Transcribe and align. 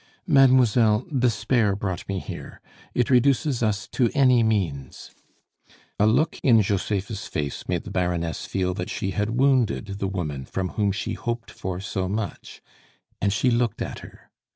"Mademoiselle, 0.25 1.05
despair 1.15 1.75
brought 1.75 2.09
me 2.09 2.17
here. 2.17 2.59
It 2.95 3.11
reduces 3.11 3.61
us 3.61 3.87
to 3.89 4.09
any 4.15 4.41
means" 4.41 5.11
A 5.99 6.07
look 6.07 6.39
in 6.41 6.63
Josepha's 6.63 7.27
face 7.27 7.67
made 7.69 7.83
the 7.83 7.91
Baroness 7.91 8.47
feel 8.47 8.73
that 8.73 8.89
she 8.89 9.11
had 9.11 9.37
wounded 9.37 9.99
the 9.99 10.07
woman 10.07 10.43
from 10.45 10.69
whom 10.69 10.91
she 10.91 11.13
hoped 11.13 11.51
for 11.51 11.79
so 11.79 12.09
much, 12.09 12.63
and 13.21 13.31
she 13.31 13.51
looked 13.51 13.79
at 13.83 13.99
her. 13.99 14.31